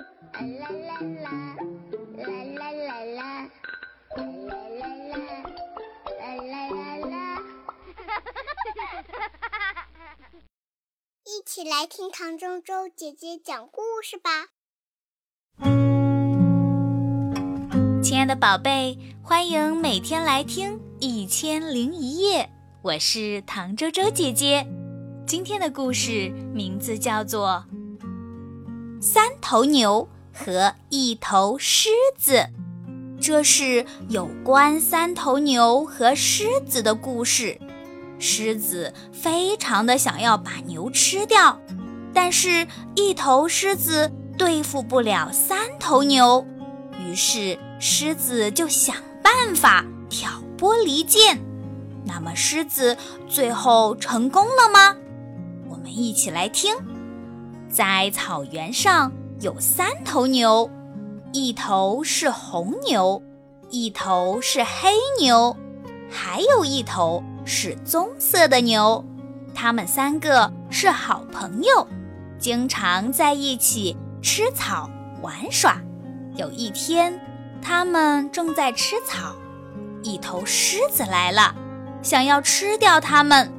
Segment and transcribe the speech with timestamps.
[0.00, 1.30] 啦啦啦，
[2.16, 2.24] 啦
[2.56, 3.50] 啦啦啦，
[4.16, 5.18] 啦啦啦啦，
[6.18, 7.14] 啦啦啦啦。
[11.24, 14.48] 一起来听唐周周姐姐讲故事吧。
[18.02, 22.44] 亲爱的宝贝，欢迎每天来听《一千零一夜》，
[22.82, 24.66] 我是唐周周姐姐。
[25.26, 27.64] 今天的故事名字叫做
[29.02, 31.88] 《三头牛和一头狮
[32.18, 32.34] 子》，
[33.18, 37.58] 这是有关三头牛和狮子的故事。
[38.18, 41.58] 狮子非常的想要把牛吃掉，
[42.12, 46.46] 但是一头狮子对付不了三头牛，
[46.98, 51.40] 于是狮子就想办法挑拨离间。
[52.04, 54.94] 那么狮子最后成功了吗？
[55.70, 56.74] 我们一起来听，
[57.70, 60.68] 在草原上有三头牛，
[61.32, 63.22] 一头是红牛，
[63.70, 65.56] 一头是黑牛，
[66.10, 69.04] 还有一头是棕色的牛。
[69.54, 71.86] 它们三个是好朋友，
[72.40, 74.90] 经常在一起吃草
[75.22, 75.80] 玩耍。
[76.34, 77.20] 有一天，
[77.62, 79.32] 它们正在吃草，
[80.02, 81.54] 一头狮子来了，
[82.02, 83.52] 想要吃掉它们。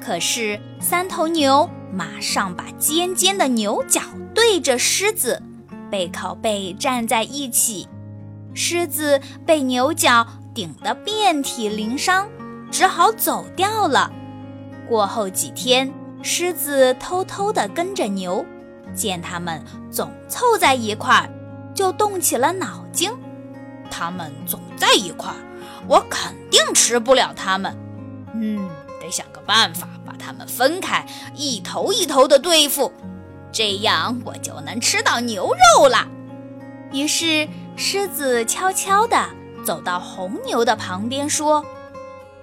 [0.00, 4.00] 可是三头牛马上把尖尖的牛角
[4.34, 5.42] 对着狮子，
[5.90, 7.88] 背靠背站在一起。
[8.54, 12.28] 狮子被牛角顶得遍体鳞伤，
[12.70, 14.10] 只好走掉了。
[14.88, 18.44] 过后几天，狮子偷偷地跟着牛，
[18.94, 21.30] 见它们总凑在一块儿，
[21.74, 23.10] 就动起了脑筋。
[23.90, 25.36] 它们总在一块儿，
[25.86, 27.76] 我肯定吃不了它们。
[28.34, 28.68] 嗯。
[29.00, 32.92] 得想个办法把它们分开，一头一头的对付，
[33.52, 36.06] 这样我就能吃到牛肉了。
[36.92, 39.26] 于是狮子悄悄地
[39.64, 41.64] 走到红牛的旁边，说：“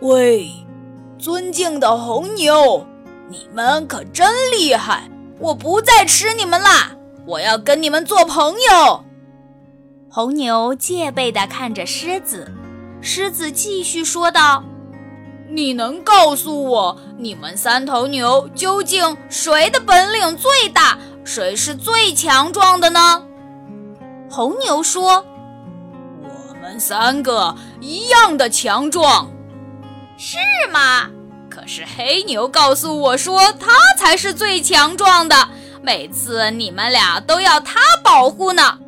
[0.01, 0.51] 喂，
[1.17, 2.85] 尊敬的红牛，
[3.29, 5.09] 你们可真厉害！
[5.39, 6.91] 我不再吃你们啦，
[7.25, 9.03] 我要跟你们做朋友。”
[10.11, 12.53] 红牛戒备地看着狮子，
[13.01, 14.63] 狮子继续说道。
[15.49, 23.23] 你能告诉我，你们三头牛究竟谁的本领最大，谁是最强壮的呢？
[24.29, 25.23] 红牛说
[26.23, 29.29] ：“我们三个一样的强壮。”
[30.17, 30.37] 是
[30.71, 31.09] 吗？
[31.49, 35.49] 可是黑牛告诉我说，他才是最强壮的，
[35.83, 38.79] 每次你们俩都要他保护呢。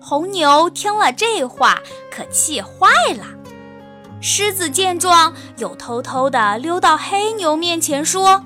[0.00, 1.78] 红牛听了这话，
[2.10, 3.24] 可气坏了。
[4.22, 8.44] 狮子见状，又偷偷地溜到黑牛面前说：“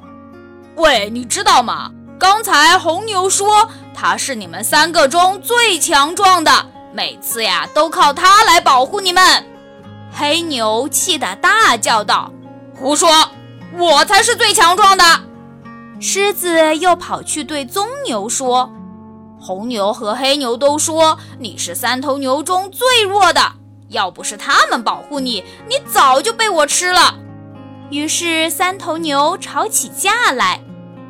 [0.76, 1.90] 喂，你知道吗？
[2.16, 9.44] 刚才红牛说他是你们三个中最强壮的，每次呀都靠他来保护你们。”
[10.16, 12.30] 黑牛气得大叫道
[12.78, 13.08] ：“胡说！
[13.76, 15.04] 我才是最强壮的！”
[16.00, 18.70] 狮子又跑去对棕牛说
[19.40, 23.40] ：“红牛和黑牛都说你是三头牛中最弱的。”
[23.94, 27.14] 要不是他们保护你，你早就被我吃了。
[27.90, 30.60] 于是三头牛吵起架来，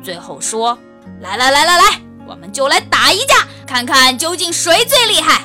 [0.03, 0.77] 最后说
[1.19, 3.35] ：“来来来来来，我们就来打一架，
[3.65, 5.41] 看看究竟谁最厉害。”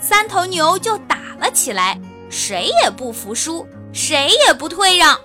[0.00, 5.18] 三头牛就打了起来，谁也不服输，谁也不退让。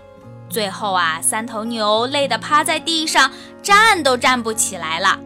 [0.50, 3.32] 最后啊，三头牛累得趴在地上，
[3.64, 5.20] 站都站不起来了。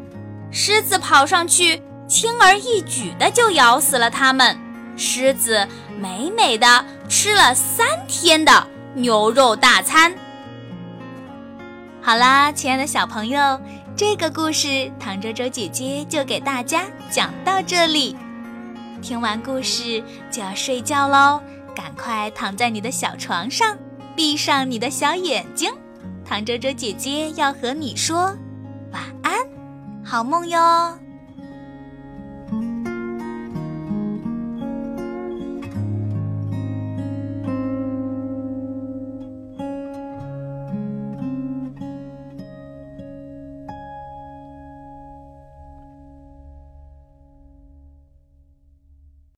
[0.52, 4.58] 狮子跑上去，轻而易举的就咬死了它们。
[5.00, 5.66] 狮子
[5.98, 10.14] 美美的吃了三天的牛肉大餐。
[12.02, 13.60] 好啦，亲爱的小朋友，
[13.96, 18.16] 这个故事唐周周姐姐就给大家讲到这里。
[19.02, 21.42] 听完故事就要睡觉喽，
[21.74, 23.78] 赶快躺在你的小床上，
[24.18, 25.72] 闭上你的小眼睛。
[26.26, 28.36] 唐周周姐姐要和你说
[28.92, 29.34] 晚安，
[30.04, 31.00] 好梦哟。